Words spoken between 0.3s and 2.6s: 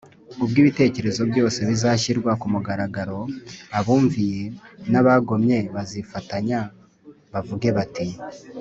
Ubwo ibitekerezo byose bizashyirwa ku